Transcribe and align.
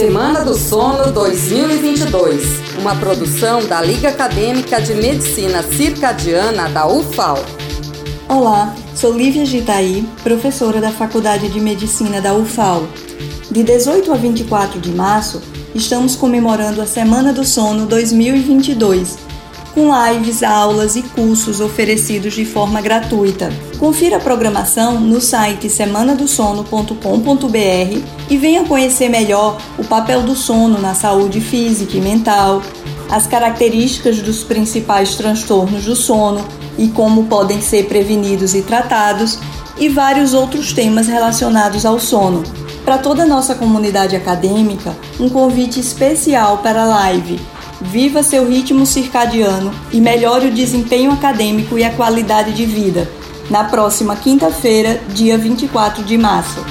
Semana 0.00 0.42
do 0.42 0.54
Sono 0.54 1.12
2022, 1.12 2.78
uma 2.80 2.96
produção 2.96 3.66
da 3.66 3.82
Liga 3.82 4.08
Acadêmica 4.08 4.80
de 4.80 4.94
Medicina 4.94 5.62
Circadiana 5.62 6.70
da 6.70 6.88
UFAL. 6.88 7.36
Olá, 8.26 8.74
sou 8.96 9.12
Lívia 9.12 9.44
Gitaí, 9.44 10.08
professora 10.22 10.80
da 10.80 10.90
Faculdade 10.90 11.50
de 11.50 11.60
Medicina 11.60 12.18
da 12.18 12.32
UFAL. 12.32 12.88
De 13.50 13.62
18 13.62 14.10
a 14.10 14.16
24 14.16 14.80
de 14.80 14.90
março, 14.90 15.42
estamos 15.74 16.16
comemorando 16.16 16.80
a 16.80 16.86
Semana 16.86 17.30
do 17.30 17.44
Sono 17.44 17.84
2022, 17.84 19.18
com 19.74 19.90
lives, 19.92 20.42
aulas 20.42 20.96
e 20.96 21.02
cursos 21.02 21.60
oferecidos 21.60 22.34
de 22.34 22.44
forma 22.44 22.80
gratuita. 22.80 23.52
Confira 23.78 24.16
a 24.16 24.20
programação 24.20 25.00
no 25.00 25.20
site 25.20 25.70
semanadosono.com.br 25.70 28.02
e 28.28 28.36
venha 28.36 28.64
conhecer 28.64 29.08
melhor 29.08 29.58
o 29.78 29.84
papel 29.84 30.22
do 30.22 30.34
sono 30.34 30.78
na 30.78 30.94
saúde 30.94 31.40
física 31.40 31.96
e 31.96 32.00
mental, 32.00 32.62
as 33.10 33.26
características 33.26 34.20
dos 34.20 34.44
principais 34.44 35.16
transtornos 35.16 35.84
do 35.84 35.96
sono 35.96 36.44
e 36.78 36.88
como 36.88 37.24
podem 37.24 37.60
ser 37.60 37.86
prevenidos 37.86 38.54
e 38.54 38.62
tratados, 38.62 39.38
e 39.78 39.88
vários 39.88 40.34
outros 40.34 40.72
temas 40.72 41.06
relacionados 41.06 41.86
ao 41.86 41.98
sono. 41.98 42.42
Para 42.84 42.98
toda 42.98 43.22
a 43.22 43.26
nossa 43.26 43.54
comunidade 43.54 44.14
acadêmica, 44.14 44.94
um 45.18 45.28
convite 45.28 45.80
especial 45.80 46.58
para 46.58 46.82
a 46.82 46.86
live 46.86 47.40
Viva 47.80 48.22
seu 48.22 48.46
ritmo 48.46 48.84
circadiano 48.84 49.72
e 49.90 50.00
melhore 50.00 50.48
o 50.48 50.52
desempenho 50.52 51.10
acadêmico 51.10 51.78
e 51.78 51.84
a 51.84 51.90
qualidade 51.90 52.52
de 52.52 52.66
vida. 52.66 53.10
Na 53.48 53.64
próxima 53.64 54.14
quinta-feira, 54.14 55.00
dia 55.08 55.38
24 55.38 56.04
de 56.04 56.18
março. 56.18 56.64